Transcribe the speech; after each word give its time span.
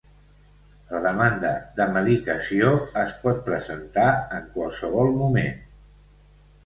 La 0.93 1.01
demanda 1.01 1.51
de 1.81 1.85
mediació 1.97 2.71
es 3.03 3.13
pot 3.27 3.45
presentar 3.51 4.09
en 4.39 4.49
qualsevol 4.57 5.13
moment. 5.23 5.65